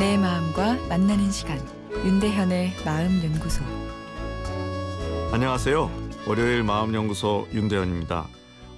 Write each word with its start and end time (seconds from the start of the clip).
내 0.00 0.16
마음과 0.16 0.88
만나는 0.88 1.30
시간 1.30 1.58
윤대현의 1.92 2.72
마음 2.86 3.22
연구소 3.22 3.62
안녕하세요. 5.30 5.90
월요일 6.26 6.62
마음 6.62 6.94
연구소 6.94 7.46
윤대현입니다. 7.52 8.26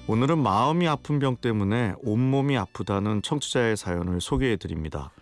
오늘은 0.09 0.39
마음이 0.39 0.89
아픈 0.89 1.21
병 1.21 1.37
때문에 1.37 1.95
온몸이 2.03 2.59
아프다는 2.59 3.23
청취자의 3.23 3.77
사연을 3.77 4.21
소개해 4.21 4.57
드립니다. 4.57 5.13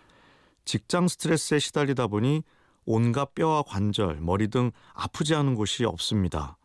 직장 0.65 1.07
스트레스에 1.07 1.59
시달리다 1.59 2.07
보니 2.07 2.41
온갖 2.87 3.35
뼈와 3.35 3.61
관절, 3.61 4.21
머리 4.21 4.47
등 4.47 4.71
아프지 4.95 5.35
않은 5.35 5.53
곳이 5.53 5.85
없습니다. 5.85 6.57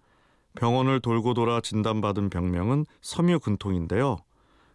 병원을 0.54 1.00
돌고 1.00 1.34
돌아 1.34 1.61
진단받은 1.61 2.30
병명은 2.30 2.86
섬유근통인데요. 3.03 4.16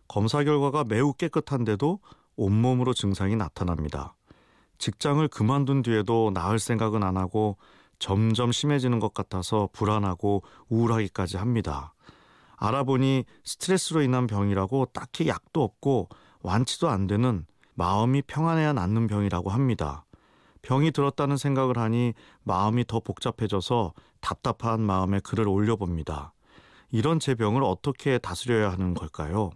검사 0.07 0.43
결과가 0.43 0.83
매우 0.83 1.13
깨끗한데도 1.13 1.97
온몸으로 2.35 2.93
증상이 2.93 3.35
나타납니다. 3.35 4.13
직장을 4.81 5.25
그만둔 5.27 5.83
뒤에도 5.83 6.31
나을 6.33 6.57
생각은 6.57 7.03
안 7.03 7.15
하고 7.15 7.57
점점 7.99 8.51
심해지는 8.51 8.99
것 8.99 9.13
같아서 9.13 9.69
불안하고 9.73 10.41
우울하기까지 10.69 11.37
합니다. 11.37 11.93
알아보니 12.57 13.25
스트레스로 13.43 14.01
인한 14.01 14.25
병이라고 14.25 14.87
딱히 14.87 15.27
약도 15.27 15.61
없고 15.61 16.09
완치도 16.41 16.89
안 16.89 17.05
되는 17.05 17.45
마음이 17.75 18.23
평안해야 18.23 18.73
낫는 18.73 19.05
병이라고 19.05 19.51
합니다. 19.51 20.05
병이 20.63 20.91
들었다는 20.91 21.37
생각을 21.37 21.77
하니 21.77 22.13
마음이 22.43 22.85
더 22.87 22.99
복잡해져서 22.99 23.93
답답한 24.19 24.81
마음에 24.81 25.19
글을 25.19 25.47
올려봅니다. 25.47 26.33
이런 26.89 27.19
제 27.19 27.35
병을 27.35 27.63
어떻게 27.63 28.17
다스려야 28.17 28.71
하는 28.71 28.95
걸까요? 28.95 29.51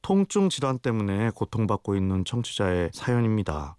통증 0.00 0.48
질환 0.48 0.78
때문에 0.78 1.30
고통받고 1.30 1.96
있는 1.96 2.24
청취자의 2.24 2.90
사연입니다. 2.92 3.76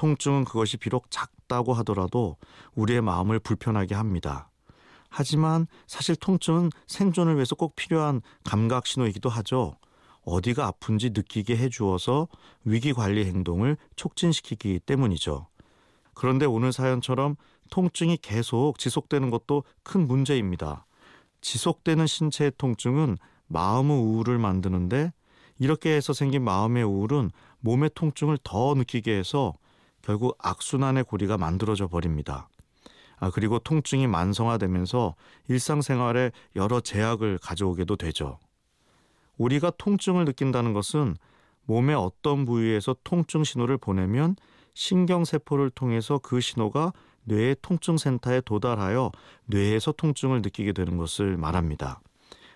통증은 0.00 0.46
그것이 0.46 0.78
비록 0.78 1.10
작다고 1.10 1.74
하더라도 1.74 2.38
우리의 2.74 3.02
마음을 3.02 3.38
불편하게 3.38 3.94
합니다. 3.94 4.48
하지만 5.10 5.66
사실 5.86 6.16
통증은 6.16 6.70
생존을 6.86 7.34
위해서 7.34 7.54
꼭 7.54 7.76
필요한 7.76 8.22
감각 8.42 8.86
신호이기도 8.86 9.28
하죠. 9.28 9.76
어디가 10.22 10.66
아픈지 10.66 11.10
느끼게 11.10 11.54
해주어서 11.58 12.28
위기 12.64 12.94
관리 12.94 13.26
행동을 13.26 13.76
촉진시키기 13.96 14.80
때문이죠. 14.86 15.48
그런데 16.14 16.46
오늘 16.46 16.72
사연처럼 16.72 17.36
통증이 17.68 18.16
계속 18.22 18.78
지속되는 18.78 19.28
것도 19.28 19.64
큰 19.82 20.06
문제입니다. 20.06 20.86
지속되는 21.42 22.06
신체의 22.06 22.52
통증은 22.56 23.18
마음의 23.48 23.98
우울을 23.98 24.38
만드는데 24.38 25.12
이렇게 25.58 25.94
해서 25.94 26.14
생긴 26.14 26.42
마음의 26.42 26.84
우울은 26.84 27.32
몸의 27.58 27.90
통증을 27.94 28.38
더 28.42 28.72
느끼게 28.74 29.14
해서 29.14 29.52
결국 30.02 30.36
악순환의 30.38 31.04
고리가 31.04 31.38
만들어져 31.38 31.88
버립니다. 31.88 32.48
아, 33.18 33.30
그리고 33.30 33.58
통증이 33.58 34.06
만성화되면서 34.06 35.14
일상생활에 35.48 36.32
여러 36.56 36.80
제약을 36.80 37.38
가져오게도 37.38 37.96
되죠. 37.96 38.38
우리가 39.36 39.72
통증을 39.78 40.24
느낀다는 40.24 40.72
것은 40.72 41.16
몸의 41.64 41.94
어떤 41.94 42.46
부위에서 42.46 42.96
통증 43.04 43.44
신호를 43.44 43.78
보내면 43.78 44.36
신경세포를 44.74 45.70
통해서 45.70 46.18
그 46.18 46.40
신호가 46.40 46.92
뇌의 47.24 47.56
통증센터에 47.62 48.40
도달하여 48.40 49.12
뇌에서 49.46 49.92
통증을 49.92 50.42
느끼게 50.42 50.72
되는 50.72 50.96
것을 50.96 51.36
말합니다. 51.36 52.00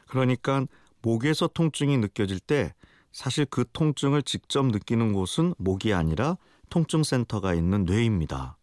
그러니까 0.08 0.66
목에서 1.02 1.48
통증이 1.48 1.98
느껴질 1.98 2.40
때 2.40 2.74
사실 3.12 3.44
그 3.44 3.64
통증을 3.72 4.22
직접 4.22 4.66
느끼는 4.66 5.12
곳은 5.12 5.54
목이 5.58 5.92
아니라 5.92 6.36
통증센터가 6.74 7.54
있는 7.54 7.84
뇌입니다. 7.84 8.56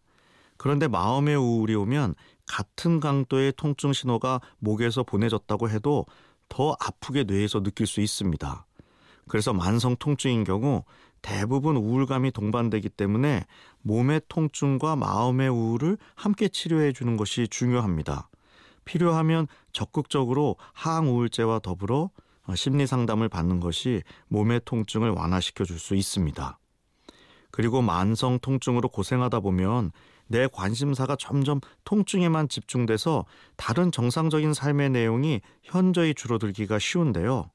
그런데 0.58 0.90
마음의 0.90 1.38
우울이 1.38 1.76
오면 1.76 2.16
같은 2.46 3.00
강도의 3.00 3.54
통증 3.56 3.94
신호가 3.94 4.42
목에서 4.60 5.04
보내졌다고 5.04 5.70
해도 5.70 6.06
더 6.50 6.76
아프게 6.82 7.24
뇌에서 7.24 7.64
느낄 7.64 7.88
수 7.88 8.02
있습니다. 8.02 8.66
그래서 9.30 9.54
만성 9.54 9.96
통증인 9.96 10.44
경우 10.44 10.84
대부분 11.22 11.78
우울감이 11.78 12.32
동반되기 12.32 12.90
때문에 12.90 13.46
몸의 13.82 14.22
통증과 14.28 14.98
마음의 14.98 15.48
우울을 15.48 15.98
함께 16.16 16.50
치료해 16.50 16.92
주는 16.92 17.16
것이 17.16 17.48
중요합니다. 17.48 18.28
필요하면 18.84 19.48
적극적으로 19.72 20.58
항우울제와 20.74 21.60
더불어 21.60 22.10
심리 22.56 22.86
상담을 22.86 23.30
받는 23.30 23.62
것이 23.62 24.02
몸의 24.28 24.62
통증을 24.66 25.12
완화시켜 25.12 25.64
줄 25.64 25.80
수 25.80 25.96
있습니다. 25.96 26.58
그리고 27.52 27.82
만성 27.82 28.40
통증으로 28.40 28.90
고생하다 28.90 29.42
보면 29.42 29.92
내 30.28 30.48
관심사가 30.48 31.16
점점 31.20 31.60
통증에만 31.84 32.48
집중돼서 32.48 33.26
다른 33.58 33.92
정상적인 33.92 34.54
삶의 34.54 34.92
내용이 34.92 35.42
현저히 35.62 36.14
줄어들기가 36.14 36.80
쉬운데요. 36.80 37.50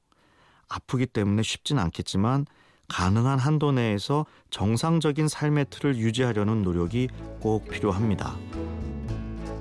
아프기 0.69 1.07
때문에 1.07 1.41
쉽진 1.41 1.79
않겠지만 1.79 2.45
가능한 2.87 3.39
한도 3.39 3.71
내에서 3.71 4.25
정상적인 4.49 5.27
삶의 5.27 5.67
틀을 5.69 5.97
유지하려는 5.97 6.61
노력이 6.61 7.09
꼭 7.39 7.67
필요합니다. 7.67 8.35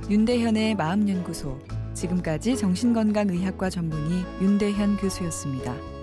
윤대현의 0.08 0.76
마음연구소 0.76 1.58
지금까지 1.94 2.56
정신건강의학과 2.56 3.70
전문의 3.70 4.24
윤대현 4.40 4.98
교수였습니다. 4.98 5.95